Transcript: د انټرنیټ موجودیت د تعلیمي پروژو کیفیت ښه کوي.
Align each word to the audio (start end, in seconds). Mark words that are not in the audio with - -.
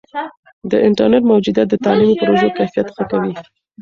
د 0.69 0.71
انټرنیټ 0.87 1.23
موجودیت 1.31 1.67
د 1.69 1.75
تعلیمي 1.85 2.15
پروژو 2.21 2.47
کیفیت 2.57 2.87
ښه 2.95 3.03
کوي. 3.11 3.33